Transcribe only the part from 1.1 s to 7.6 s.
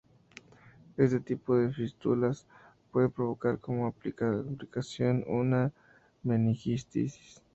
tipo de fístulas puede provocar como complicación una meningitis.